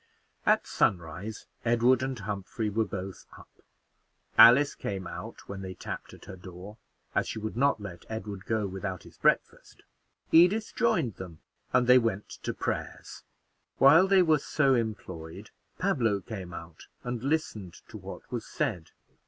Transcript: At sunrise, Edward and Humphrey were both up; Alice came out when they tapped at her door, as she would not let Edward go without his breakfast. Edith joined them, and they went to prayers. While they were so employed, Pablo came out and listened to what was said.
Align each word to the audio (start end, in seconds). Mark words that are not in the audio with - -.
At 0.47 0.65
sunrise, 0.65 1.45
Edward 1.63 2.01
and 2.01 2.17
Humphrey 2.17 2.71
were 2.71 2.85
both 2.85 3.27
up; 3.37 3.51
Alice 4.35 4.73
came 4.73 5.05
out 5.05 5.47
when 5.47 5.61
they 5.61 5.75
tapped 5.75 6.11
at 6.15 6.25
her 6.25 6.35
door, 6.35 6.77
as 7.13 7.27
she 7.27 7.37
would 7.37 7.55
not 7.55 7.79
let 7.79 8.05
Edward 8.09 8.45
go 8.45 8.65
without 8.65 9.03
his 9.03 9.19
breakfast. 9.19 9.83
Edith 10.31 10.73
joined 10.75 11.17
them, 11.17 11.37
and 11.71 11.85
they 11.85 11.99
went 11.99 12.27
to 12.41 12.51
prayers. 12.51 13.21
While 13.77 14.07
they 14.07 14.23
were 14.23 14.39
so 14.39 14.73
employed, 14.73 15.51
Pablo 15.77 16.19
came 16.21 16.51
out 16.51 16.87
and 17.03 17.21
listened 17.21 17.81
to 17.89 17.97
what 17.99 18.31
was 18.31 18.43
said. 18.47 18.89